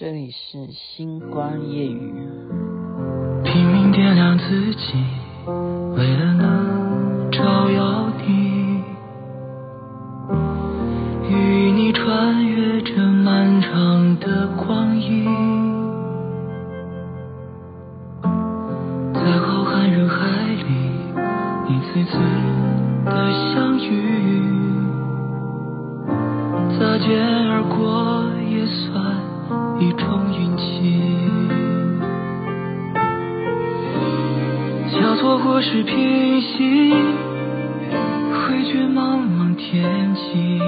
[0.00, 2.12] 这里是星光夜雨。
[3.42, 4.94] 拼命点亮自己，
[5.96, 8.80] 为了能照耀你，
[11.28, 15.24] 与你穿越这漫长的光阴，
[19.12, 20.92] 在浩瀚人海里
[21.66, 22.16] 一次次
[23.04, 23.90] 的相遇，
[26.78, 29.07] 擦肩而过也算。
[35.38, 36.90] 或是平行，
[38.32, 40.60] 汇聚茫茫天际，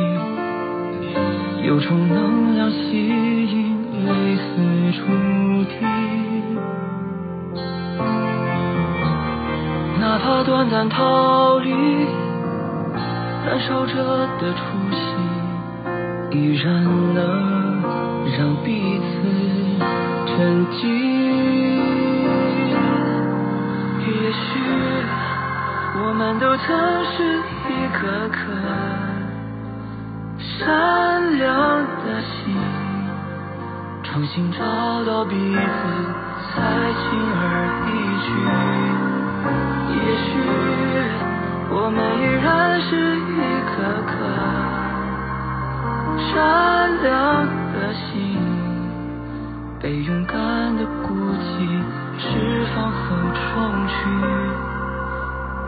[1.67, 5.01] 有种能量吸引，类似注
[5.65, 5.75] 定。
[10.01, 11.71] 哪怕短暂逃离，
[13.47, 13.95] 燃烧着
[14.41, 15.01] 的初心，
[16.33, 17.61] 依然能。
[18.39, 19.05] 让彼此
[20.25, 20.79] 沉静。
[24.07, 24.41] 也许
[26.11, 26.67] 我们都曾
[27.13, 28.37] 是一颗颗
[30.59, 32.53] 善良的心，
[34.03, 34.59] 重新找
[35.05, 35.61] 到彼此，
[36.51, 36.59] 才
[36.99, 37.41] 轻而
[37.87, 37.89] 易
[38.27, 38.29] 举。
[39.95, 40.29] 也许
[41.71, 42.49] 我们依然
[42.83, 43.39] 是一
[43.71, 43.71] 颗
[44.11, 44.11] 颗
[46.35, 46.35] 善
[47.05, 47.47] 良。
[47.71, 48.11] 的心
[49.81, 50.35] 被勇敢
[50.77, 51.81] 的孤寂
[52.19, 53.41] 释放后重
[53.87, 53.95] 聚，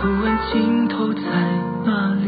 [0.03, 1.23] 不问尽头在
[1.85, 2.27] 哪里，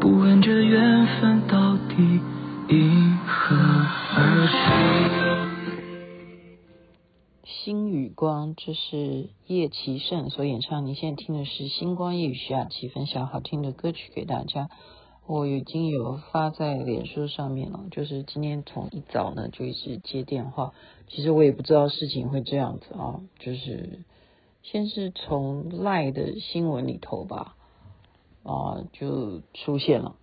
[0.00, 2.20] 不问这缘分到底
[2.68, 3.56] 因何
[4.14, 4.52] 而起。
[7.44, 10.86] 星与光，这是叶启胜所演唱。
[10.86, 14.68] 你现在听的是《星光夜雨》，徐雅琪分享好听的歌曲给大家。
[15.26, 20.74] 我已经有发在脸书上面了，就是今天从一早呢就一直接电话，
[21.08, 24.04] 其实我也不知道事情会这样子啊，就是
[24.62, 27.56] 先是从赖的新闻里头吧，
[28.42, 30.16] 啊就出现了，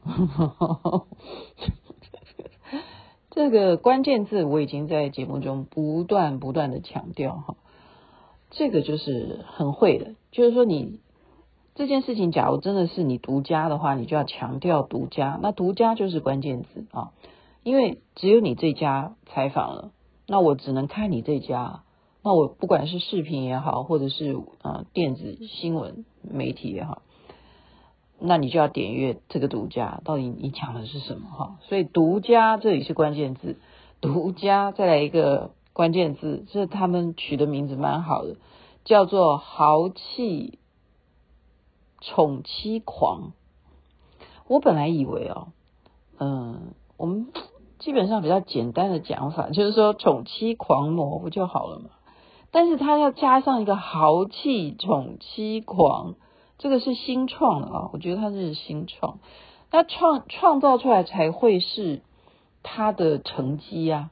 [3.31, 7.55] 这个关键字我已经在节目中不断不断的强调哈，
[8.51, 10.99] 这个就是很会的，就是说你。
[11.79, 15.37] 这件事情，假如真的是你独家的话，你就要强调独家。
[15.43, 17.11] 那独家就是关键字啊，
[17.61, 19.91] 因为只有你这家采访了，
[20.25, 21.83] 那我只能看你这家。
[22.27, 27.01] 那我不管是视频也好，或者是啊电子新闻媒体也好，
[28.19, 31.57] 那你就要点阅这个独家，到底你讲的是什么哈？
[31.61, 33.55] 所以独家这里是关键字，
[34.01, 38.35] 独家再来一个关键字，这他们取的名字蛮好的，
[38.83, 40.59] 叫做豪气。
[41.99, 43.31] 宠妻狂，
[44.47, 45.47] 我本来以为哦，
[46.19, 47.27] 嗯，我们
[47.79, 51.89] 基本上比较简单的讲法就是说宠妻狂魔不就好了嘛？
[52.51, 56.15] 但是他要加上一个豪气宠妻狂，
[56.57, 59.19] 这个是新创的啊，我觉得他是新创，
[59.71, 62.01] 那创创造出来才会是
[62.63, 64.11] 他的成绩呀。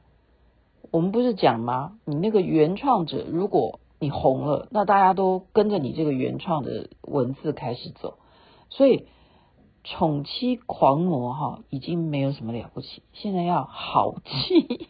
[0.90, 1.98] 我们不是讲吗？
[2.04, 3.80] 你那个原创者如果。
[3.98, 8.18] 你红了，那大家都跟着你这个原创的文字开始走，
[8.68, 9.06] 所以
[9.84, 14.86] 宠妻狂魔哈已经没有什么了不起，现在要豪气，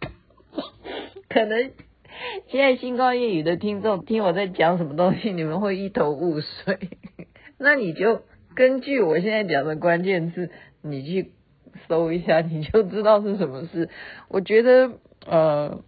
[1.26, 1.72] 可能
[2.48, 6.78] 现在星光夜语的听众听我在讲什么东西，你们会一头雾水，
[7.58, 8.22] 那你就
[8.54, 10.50] 根据我现在讲的关键字，
[10.82, 11.32] 你去
[11.88, 13.88] 搜一下，你就知道是什么事。
[14.28, 14.92] 我觉得
[15.26, 15.82] 呃。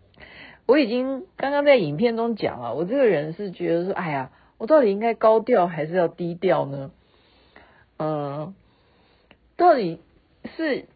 [0.66, 6.90] 我已经刚刚在影片中讲了，我这个人是觉得说，哎呀，我到底应该高调还是要低调呢？
[7.98, 8.54] 嗯，
[9.58, 10.00] 到底
[10.56, 10.86] 是，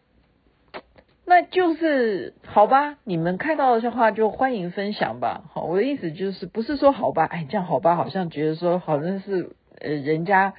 [1.29, 5.43] 那就是好吧，你们看到的话就欢迎分享吧。
[5.53, 10.55] 好，我的意思就是不是说好吧，哎，这样好吧，好像觉得说好像是呃人家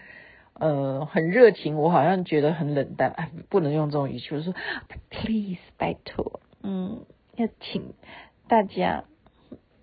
[0.54, 4.54] 呃很热情，我好像觉得很冷淡，哎，不能用这种语气，我说
[5.10, 7.00] please 拜托，嗯，
[7.34, 7.92] 要请。
[8.46, 9.02] 大家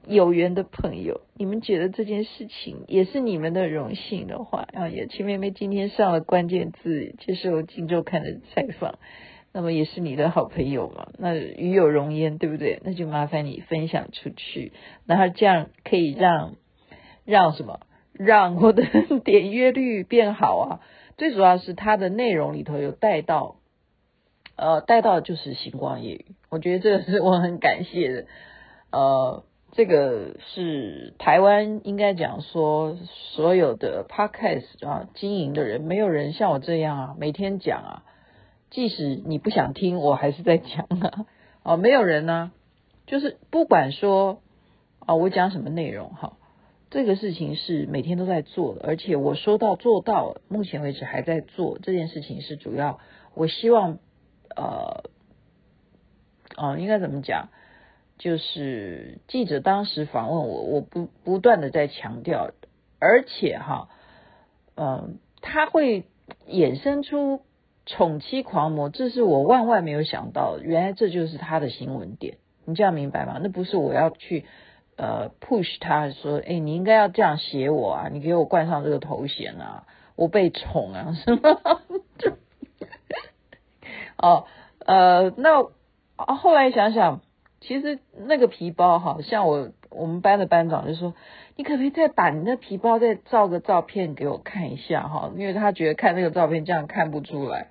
[0.05, 8.99] 有缘的朋友，你们觉得这件事情也是你们的荣幸的话，啊，也秦妹妹今天上了关键字接受《金周刊》的采访，
[9.57, 12.79] 那么也是你的好朋友嘛，那与有荣焉，对不对？
[12.83, 14.71] 那就麻烦你分享出去，
[15.07, 16.53] 然后这样可以让
[17.25, 17.79] 让什么？
[18.13, 18.83] 让我的
[19.23, 20.79] 点阅率变好啊！
[21.17, 23.55] 最主要是它的内容里头有带到，
[24.57, 28.25] 呃，带到就是星光夜语，我觉得这个是我很感谢的。
[28.91, 32.95] 呃，这个是台湾应该讲说，
[33.35, 38.03] 所有的 podcast 啊经营的人，没有人像我这样啊，每天讲啊，
[38.69, 41.25] 即使你不想听，我还是在讲啊。
[41.63, 42.51] 哦，没有人呢，
[43.05, 44.41] 就是不管说
[44.99, 46.37] 啊，我讲什么内容哈，
[46.89, 52.99] 这个事情是每天都在做的，而且我说到做到，目前为止还在做这件事情是主要，
[53.33, 53.99] 我希望
[54.55, 55.03] 呃，
[56.55, 57.49] 哦，应该怎么讲？
[58.17, 62.51] 就是记者当时访问我，我不不断的在强调，
[62.99, 63.89] 而且哈，
[64.75, 65.09] 嗯、呃，
[65.41, 66.05] 他会
[66.47, 67.41] 衍生出
[67.87, 73.39] 宠妻狂魔，这是我万万没有想到，原来这就是他的新闻点，你这样明白吗？
[73.41, 74.45] 那不是我要去
[74.95, 79.85] 呃 push 他说，哎，你应该要这样写我啊，你给我冠上这个头衔啊，
[80.15, 81.59] 我被宠啊，什么？
[84.17, 84.45] 哦，
[84.85, 85.63] 呃，那
[86.15, 87.21] 后来想想。
[87.59, 91.15] 其实那个皮包哈，像我我们班的班长就说，
[91.57, 95.31] 你可不可以再把你那皮包再照个照片给我看一下哈？
[95.35, 97.67] 因为他觉得看那个照片这样看不出来。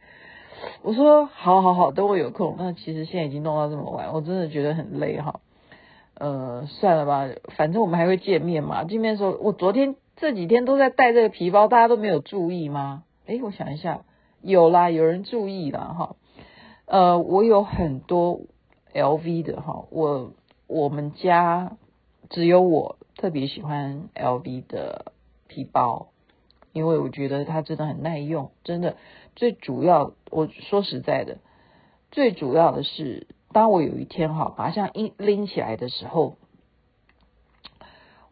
[0.82, 2.56] 我说好好好，等我有空。
[2.58, 5.40] 那其实现在已经弄到这么晚，我真的觉得很累哈。
[6.14, 8.84] 呃，算了吧，反正我们还会见面嘛。
[8.84, 13.04] 见面的时候，我昨天这几天都在带这个皮包，大家都没有注意吗？
[13.26, 14.00] 诶，我想一下，
[14.42, 16.16] 有啦，有人注意啦哈。
[16.86, 18.40] 呃，我有很多。
[18.94, 20.32] L V 的哈，我
[20.68, 21.76] 我们家
[22.30, 25.12] 只有我特别喜欢 L V 的
[25.48, 26.08] 皮包，
[26.72, 28.96] 因为我觉得它真的很耐用，真的。
[29.34, 31.38] 最主要，我说实在的，
[32.10, 36.36] 最主要的是，当我有一天哈把它这样拎拎起来的时候，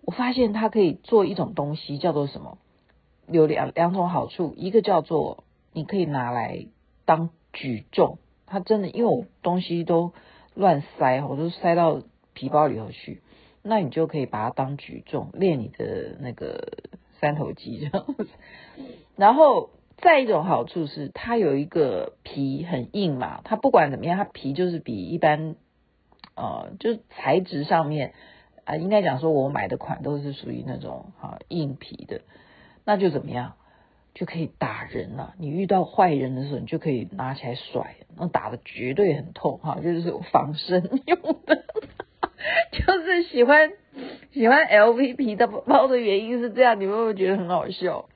[0.02, 2.58] 我发现它可以做一种东西，叫做什么？
[3.26, 6.66] 有两两种好处，一个叫做你可以拿来
[7.04, 10.12] 当举重，它真的，因为我东西都。
[10.56, 12.00] 乱塞，我都塞到
[12.32, 13.20] 皮包里头去，
[13.66, 16.84] 那你就可以把它当举重，练你的那个
[17.18, 18.28] 三头肌这样子。
[19.16, 25.56] 然后再一种好处是，它有一个皮很硬嘛，它不管怎么样，它皮就是比一般，
[26.36, 28.12] 呃，就是材质上面
[28.66, 32.20] 啊、应该讲说我买的款都是属于那种哈硬皮的，
[32.84, 33.54] 那就怎么样？
[34.14, 35.34] 就可以打人了。
[35.38, 41.64] 你遇到坏人的时候，你就可以拿起来甩，那打的绝对很痛哈，就是防身用的。
[42.72, 43.72] 就是喜欢
[44.32, 48.08] 喜欢 LV 皮的包的原因是这样，你们会不会觉得很好笑？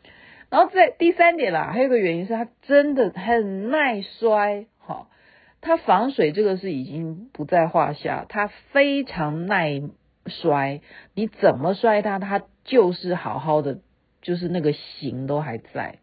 [0.51, 5.09] 然后在第三点啦，还有个原因是它真的很耐摔哈，
[5.61, 9.83] 它防水这个是已经不在话下，它非常耐
[10.27, 10.81] 摔，
[11.15, 13.81] 你怎么摔它，它就是好好的。
[14.21, 16.01] 就是那个形都还在，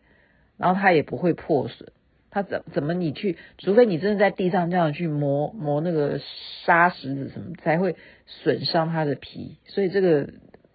[0.57, 1.91] 然后它也不会破损。
[2.35, 6.19] 他怎怎么你去，除非你真的在地上这样去磨磨那个
[6.65, 7.95] 沙石子什么，才会
[8.25, 9.55] 损伤它的皮。
[9.63, 10.27] 所以这个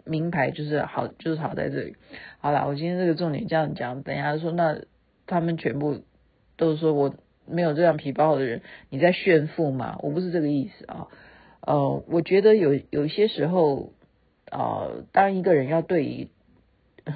[0.06, 1.96] 名牌就是好，就是好在这里。
[2.38, 4.80] 好了，我今天这个重点这样讲，等一下说那
[5.26, 6.00] 他们全部
[6.56, 7.14] 都说我
[7.46, 9.98] 没有这样皮包的人，你在炫富吗？
[10.00, 11.08] 我不是这个意思啊。
[11.60, 13.92] 呃，我觉得有有些时候、
[14.50, 16.28] 呃，当一个人要对于。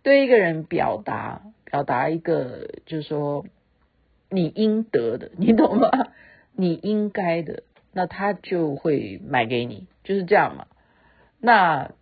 [0.00, 3.44] 对一个人表达表达一个，就是说
[4.30, 5.90] 你应得的，你懂吗？
[6.56, 7.62] 你应该的，
[7.92, 10.66] 那他就会买给你，就是这样嘛。
[11.40, 11.92] 那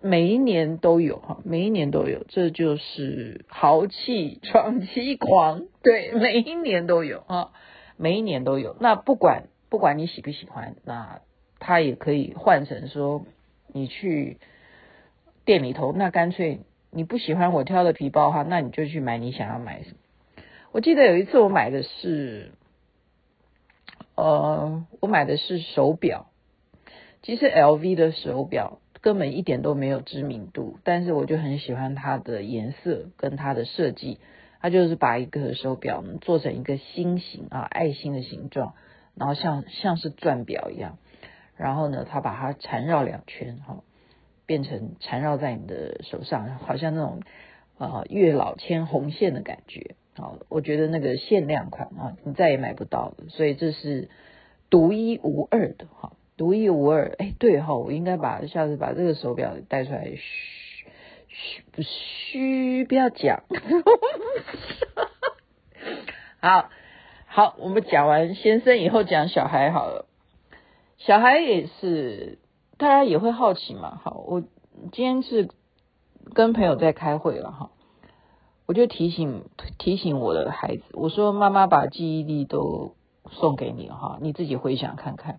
[0.00, 7.50] 每一年都有哈，每一年都有，这就是豪气闯妻狂，对，每一年都有啊，
[7.96, 8.76] 每一年都有。
[8.78, 11.20] 那不管不管你喜不喜欢，那
[11.58, 13.24] 他也可以换成说
[13.66, 14.38] 你去。
[15.44, 16.60] 店里头，那干脆
[16.94, 19.96] 你不喜欢我挑的皮包哈，那你就去买你想要买什么。
[20.72, 22.52] 我记得有一次我买的是，
[24.14, 26.26] 呃，我买的是手表。
[27.22, 34.18] 其实 LV 的手表根本一点都没有知名度，但是我就很喜欢它的颜色跟它的设计。
[34.60, 38.74] 它就是把一个手表做成一个心形啊，爱心的形状，
[39.14, 40.98] 然后像像是钻表一样，
[41.56, 43.82] 然后呢，它把它缠绕两圈哈。
[44.46, 47.22] 变成缠绕在你的手上，好像那种
[47.78, 49.94] 啊月老牵红线的感觉。
[50.14, 54.10] 好，我觉得那个限量款啊，你再也买不到了，所以这是
[54.68, 57.14] 独一无二的哈，独一无二。
[57.18, 60.20] 哎，对哈，我应该把下次把这个手表带出来，嘘
[61.28, 63.44] 嘘不嘘，不要讲。
[66.40, 66.68] 好
[67.26, 70.06] 好，我们讲完先生以后讲小孩好了，
[70.98, 72.38] 小孩也是。
[72.82, 74.00] 大家也会好奇嘛？
[74.02, 75.50] 好，我今天是
[76.34, 77.70] 跟朋友在开会了哈，
[78.66, 79.44] 我就提醒
[79.78, 82.96] 提醒我的孩子，我说妈妈把记忆力都
[83.30, 85.38] 送给你哈，你自己回想看看。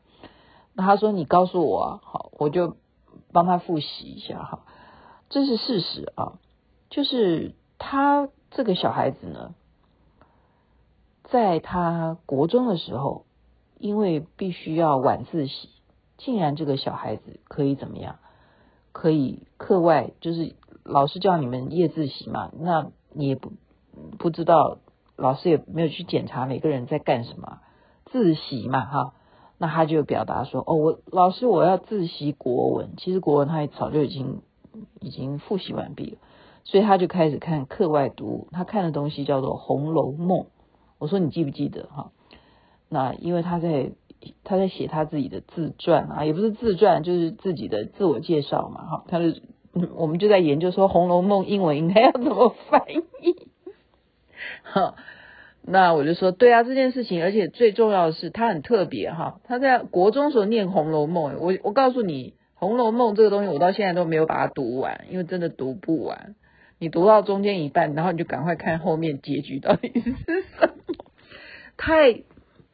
[0.72, 2.78] 那他说你告诉我啊，好，我就
[3.34, 4.64] 帮他复习一下哈。
[5.28, 6.40] 这是事实啊，
[6.90, 9.54] 就是他这个小孩子呢，
[11.26, 13.26] 在他国中的时候，
[13.80, 15.68] 因为必须要晚自习，
[16.24, 18.16] 竟然这个小孩子可以怎么样？
[18.94, 23.52] 可以课外就是老师叫你们夜自习嘛，那你也不
[24.20, 24.78] 不知道，
[25.18, 27.60] 老师也没有去检查每个人在干什么，
[28.06, 29.14] 自习嘛哈，
[29.58, 34.42] 那他就表达说哦，我老师我要自习国文，其实国文他也早就已经
[35.02, 36.18] 已经复习完毕了，
[36.64, 40.42] 所以他就开始看课外读物，他看的东西叫做《红楼梦》，
[41.00, 42.12] 我说你记不记得哈？
[42.88, 43.92] 那因为他在。
[44.44, 49.34] 他在写他自己的自传啊，也不是自传，就是自己的自我介绍嘛，哈，他就
[49.96, 52.84] 我们就在研究说《红楼梦》英文应该要怎么翻
[53.22, 53.48] 译，
[54.62, 54.96] 好，
[55.62, 66.36] 那我就说对啊，这件事情，而且最重要的是他很特别哈，他在国中时候念《红楼梦》，我我告诉你，《红楼梦》这个东西我到现在都没有把它读完，因为真的读不完，
[66.78, 70.96] 你读到中间一半，然后你就赶快看后面结局到底是什么，
[71.78, 72.22] 太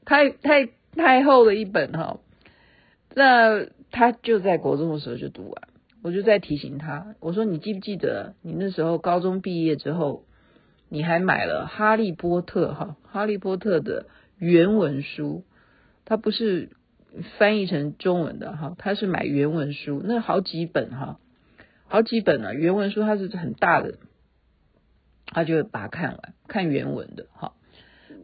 [0.06, 0.32] 太。
[0.32, 2.20] 太太厚的一本哈，
[3.16, 5.68] 那他就在国中的时候就读完，
[6.04, 10.26] 我就在提醒他，我说你记不记得你那时候高中毕业之后，
[10.90, 15.44] 你还买了《哈利波特》哈，《哈利波特》的原文书，
[16.06, 16.70] 它不是
[17.38, 21.20] 翻译成中文的哈，它是买原文书，那好几本哈，
[21.88, 23.96] 好几本啊，原文书它是很大的，
[25.28, 27.54] 他就把它看完，看原文的哈。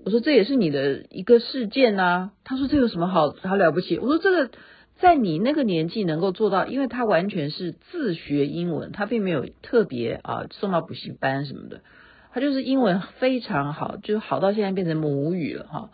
[0.05, 2.31] 我说这也是你的一个事件呐。
[2.43, 3.97] 他说这有什么好好了不起？
[3.97, 4.51] 我说这个
[4.99, 11.81] 在你那个年纪能够做到，因为他完全是自学英文，他并没有特别啊送到补习班什么的，
[12.31, 15.89] 他就是英文非常好，就是好到现在变成母语了哈。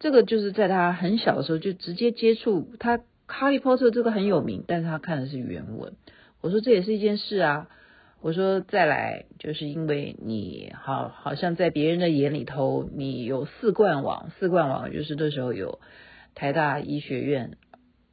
[0.00, 5.92] 这个就是在他很小的时候就直接接触他《哈利波特》这个很有名，但是他看的是原文。
[6.40, 7.68] 我说这也是一件事啊。
[8.22, 15.80] 我说再来，就是因为你好，好像在别人的眼里头，你有四冠王，四冠王就是那时候有
[16.36, 17.58] 台大医学院，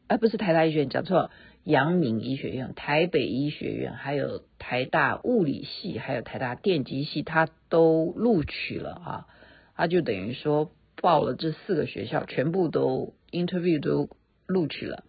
[0.08, 1.30] 啊不是台大医学院，讲错，
[1.64, 9.28] 阳明医学院、台北医学院，还有台大物理系，还有台大电机系，他都录取了啊，
[9.76, 14.10] 他就等于说报了这四个学校，全部都 interview 都
[14.48, 15.04] 录取了，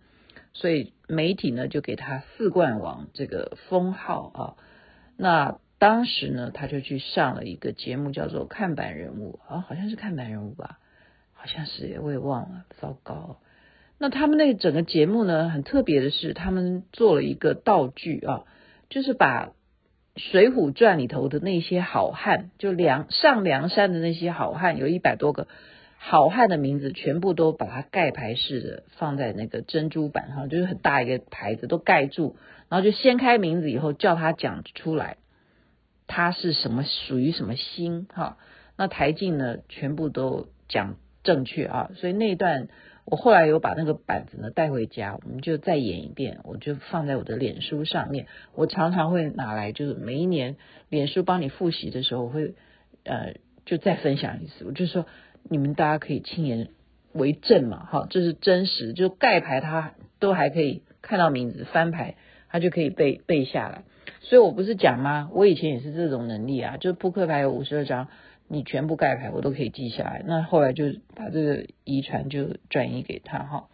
[0.53, 4.57] 所以媒体呢就给他四冠王这个封号啊。
[5.23, 10.79] 那当时呢，他就去上了一个节目，叫做《看板人物》啊，好像是看板人物吧，
[11.35, 13.37] 好像是，我也忘了，糟糕。
[13.99, 18.45] 那他们那整个节目呢，很特别的是，他们做了一个道具啊，
[18.89, 19.49] 就是把
[20.17, 25.49] 《水浒传》里头的那些好汉，就梁上梁山的那些好汉，有一百多个
[25.99, 32.37] 好汉的名字，全部都把它盖牌式的放在那个珍珠板上，就是很大一个牌子，都盖住。
[32.71, 35.17] 然后就掀开名字以后，叫他讲出来，
[36.07, 38.39] 他是什么属于什么星哈？
[38.77, 41.91] 那台静呢，全部都讲正确啊。
[41.97, 42.69] 所以那一段
[43.05, 48.29] 我后来有把那个板子呢带回家，我们就再演一遍，我就放在我的脸书上面。
[48.55, 50.57] 我常常会拿来，就是每一年
[50.89, 52.55] 脸书帮你复习的时候，我会
[53.03, 53.35] 呃
[53.67, 54.65] 就再分享一次。
[54.65, 55.07] 我就说
[55.43, 56.69] 你们大家可以亲眼
[57.13, 62.15] 为证嘛，哈，这是真实，就盖牌他都还可以看到名字，翻牌。
[62.51, 63.85] 他就可以背背下来，
[64.21, 65.31] 所以我不是讲吗？
[65.33, 68.09] 我以前也是这种能力啊，就扑克牌有五十二张，
[68.49, 70.23] 你全部盖牌我都可以记下来。
[70.27, 73.69] 那后来就把这个遗传就转移给他哈，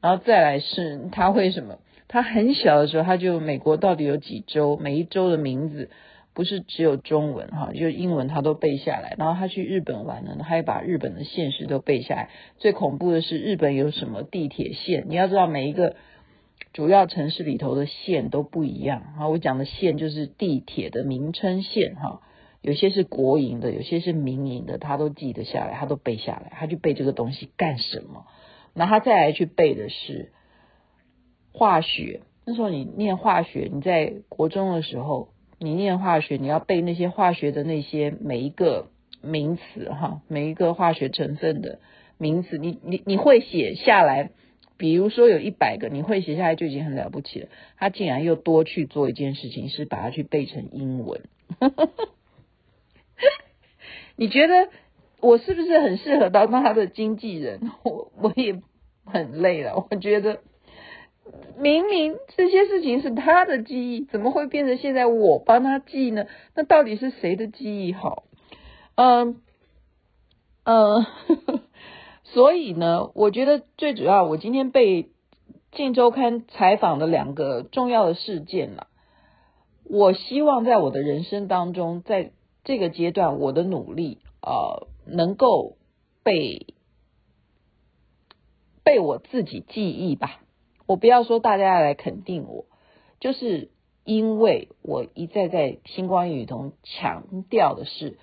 [0.00, 1.78] 然后再来是他为什么？
[2.08, 5.88] 他很小的时候他就美国到底有几州，每一州的名字
[6.34, 9.14] 不是只有中文哈，就英文他都背下来。
[9.16, 12.30] 然后他去日本玩呢，他也把日本的县市都背下来。
[12.56, 15.04] 最恐怖的是日本有什么地铁线？
[15.08, 15.94] 你要知道每一个。
[16.78, 22.20] 主要城市里头的线都不一样啊，我讲的线就是地铁的名称线哈，
[22.62, 28.26] 有些是国营的，有些是民营的，他都记得下来，他都背下来，他去背这个东西干什么？
[28.74, 30.30] 那他再来去背的是
[31.52, 32.20] 化学。
[32.46, 41.80] 那时候你念化学，你在国中的时候，你念化学，你要背那些化学的那些每一个名词哈，每一个化学成分的
[42.18, 44.30] 名词，你你你会写下来。
[44.78, 47.48] 比如说有一百个，你会写下来就已经很了不起了。
[47.76, 51.22] 他竟然又多去做一件事情，是把它去背成英文。
[54.16, 54.68] 你觉得
[55.20, 57.60] 我是不是很适合当他的经纪人？
[57.82, 58.60] 我 我也
[59.04, 59.86] 很累了。
[59.90, 60.40] 我觉得
[61.58, 66.26] 明明这些事情是他的记忆，怎么会变成现在我帮他记呢？
[66.54, 68.24] 那到底是谁的记忆好？
[68.94, 69.40] 嗯
[70.64, 71.06] 嗯。
[72.32, 75.04] 所以呢，我觉得最主要，我今天被
[75.72, 78.88] 《镜周刊》采访的两个重要的事件了。
[79.84, 82.32] 我希望在我的人生当中，在
[82.64, 85.76] 这个阶段，我的努力呃，能够
[86.22, 86.66] 被
[88.84, 90.42] 被我自己记忆吧。
[90.86, 92.66] 我不要说大家来肯定我，
[93.20, 93.70] 就是
[94.04, 98.18] 因为我一再在星光夜语中强调的是，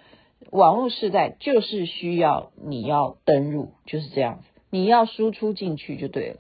[0.51, 6.37] 网络时代就是需要你要登入，就是这样子，你要输出进去就对了，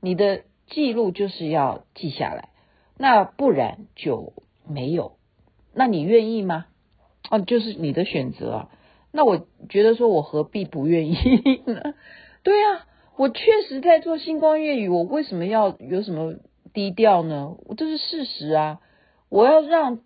[0.00, 2.50] 你的记录就是要记下来，
[2.96, 4.32] 那不然就
[4.66, 5.12] 没有。
[5.74, 6.66] 那你愿意吗？
[7.30, 8.70] 哦，就是你的选择啊。
[9.12, 11.14] 那我觉得说，我何必不愿意
[11.66, 11.94] 呢？
[12.42, 12.86] 对啊，
[13.16, 16.34] 我确实在做星光粤语，我为什么要有什么
[16.72, 17.56] 低调呢？
[17.76, 18.80] 这是事实啊！
[19.30, 20.00] 我要让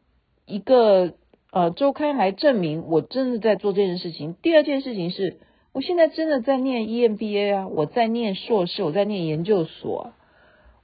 [0.46, 1.14] 一个
[1.52, 4.34] 呃周刊来证明我真的在做这件事情。
[4.40, 5.38] 第二件事情是，
[5.72, 10.14] 我现在真的在念 EMBA 啊，我在念硕士，我在念研究所。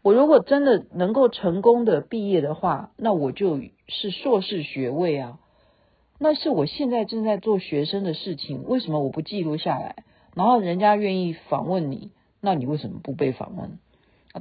[0.03, 3.59] 我如果真的能够成功的毕业的话，那我就
[3.89, 5.39] 是硕士学位啊。
[6.19, 10.05] 那是我现在正在做学生的事情，为什么我不记录下来？
[10.35, 12.11] 然后人家愿意访问你，
[12.43, 13.79] 那你为什么不被访问？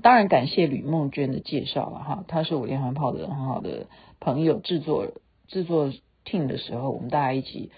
[0.02, 3.88] 当然感谢吕梦娟的介绍了哈，她是我连环炮的很好的
[4.20, 5.08] 朋友，制作
[5.48, 5.92] 制作
[6.28, 7.72] 听的时候，我们大家一起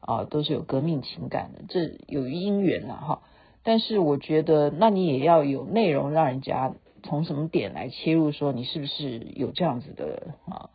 [0.00, 3.22] 啊都是有革命情感的，这有姻缘了哈。
[3.62, 10.70] 但是我觉得，那你也要有内容，让人家从什么点来切入，说你是不是有这样子的啊？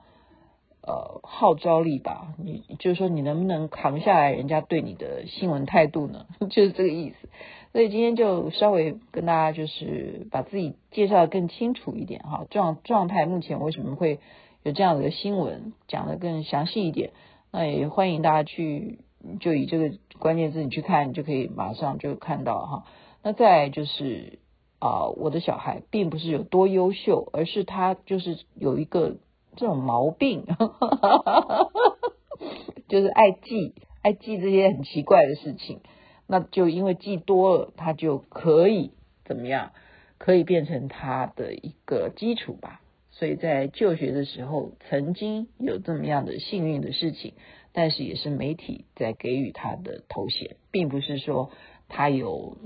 [0.82, 6.26] 呃，号召力吧，你就是说你能不能扛下来人家对你的新闻态度呢？
[6.50, 7.30] 就是这个意思。
[7.74, 14.20] 所以今天就稍微跟大家就是把自己介绍的更清楚一点哈，状状态目前为什么会
[14.64, 17.12] 有这样的新闻，讲得更详细一点。
[17.52, 19.00] 那也欢迎大家去
[19.40, 22.84] 就以这个关键字你去看，你就可以马上就看到哈。
[23.24, 24.40] 那再就是
[24.80, 29.18] 啊、我的小孩并不是有多优秀，而是他就是有一个。
[29.56, 30.46] 这种毛病，
[32.88, 33.74] 就是爱记，
[34.04, 35.82] 爱记这些很奇怪的事情，
[36.28, 38.92] 那就因为记多了，他就可以
[39.26, 39.72] 怎么样？
[40.20, 42.80] 可以变成他的一个基础吧。
[43.20, 47.34] 所以在就学的时候，曾经有这么样的幸运的事情，
[47.74, 51.52] 但是也是媒体在给予他的头衔，并不是说
[51.90, 52.58] 他有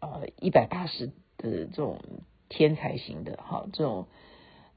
[0.00, 1.06] 呃一百八十
[1.38, 2.00] 的这种
[2.48, 4.08] 天才型的哈这种。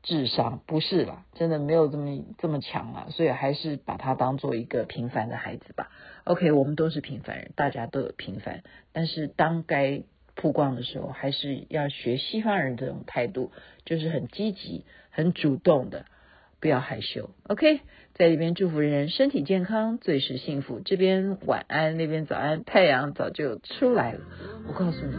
[0.08, 5.90] 智商不是啦，真的没有这么这么强啊，所以还是把他当做一个平凡的孩子吧。
[6.26, 8.62] OK，我们都是平凡人，大家都有平凡，
[8.94, 10.04] 但是当该
[10.36, 13.52] 曝光的时候，还是要学西方人这种态度，
[13.84, 16.06] 就是很积极、很主动的，
[16.60, 17.30] 不要害羞。
[17.48, 17.80] OK，
[18.16, 20.82] 在这边祝福人人身体健康，最是幸福。
[20.84, 24.20] 这边晚安，那边早安，太阳早就出来了。
[24.68, 25.16] 我告诉你，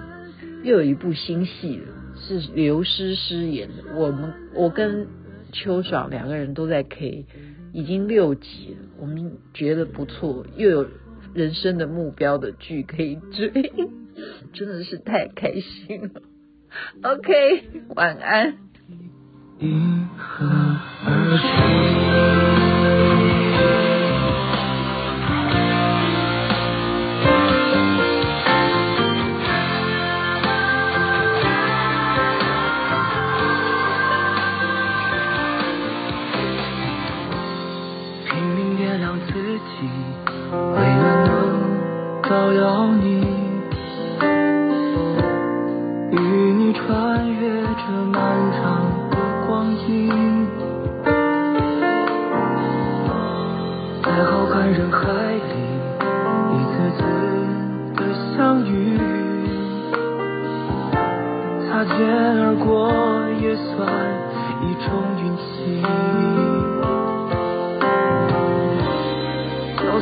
[0.69, 1.87] 又有一部新戏了。
[2.19, 5.07] 是刘诗诗演的，我们我跟
[5.53, 7.25] 秋爽两个人都在 K，
[7.73, 10.87] 已经六集了，我们觉得不错，又有
[11.33, 13.51] 人生的目标的剧可以追，
[14.53, 16.23] 真的是太开心了。
[17.03, 18.66] OK，晚安。
[19.59, 20.47] 银河
[21.07, 22.46] 而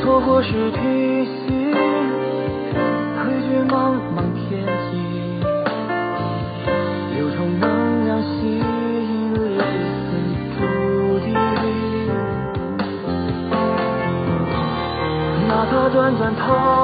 [0.04, 0.78] 错过是提
[1.24, 4.60] 醒，汇聚茫茫天
[4.92, 5.00] 际，
[7.18, 7.64] 有种能
[8.04, 8.62] 量吸引
[9.32, 10.04] 类似
[10.58, 10.60] 土
[11.24, 11.32] 地，
[15.48, 16.83] 哪怕短短。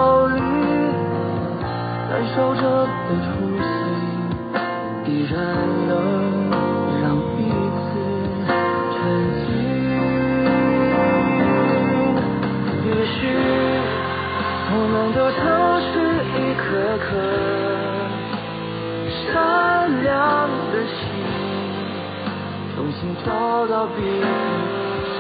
[23.01, 23.33] 重新找
[23.67, 24.05] 到彼此，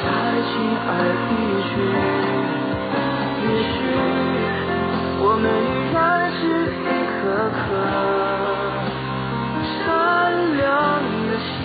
[0.05, 0.12] 爱
[0.45, 0.53] 情
[0.85, 0.88] 而
[1.31, 1.33] 易
[1.64, 1.73] 举。
[3.40, 3.73] 也许
[5.23, 5.99] 我们依然
[6.31, 6.38] 是
[6.77, 7.19] 一颗
[7.57, 7.59] 颗
[9.79, 9.81] 善
[10.59, 10.61] 良
[11.27, 11.59] 的心，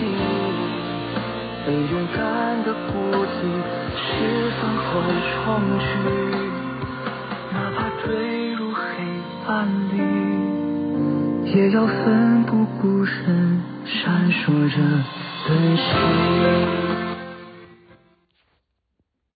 [1.66, 2.18] 被勇敢
[2.64, 2.96] 的孤
[3.36, 3.38] 寂
[3.94, 4.00] 释
[4.58, 4.88] 放后
[5.28, 5.36] 冲
[5.78, 5.84] 去，
[7.52, 8.08] 哪怕坠
[8.54, 8.80] 入黑
[9.46, 9.52] 暗
[9.92, 9.94] 里。
[11.54, 14.76] 也要奋不顾身闪烁着
[15.46, 16.85] 追寻